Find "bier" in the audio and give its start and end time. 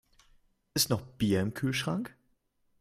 1.03-1.41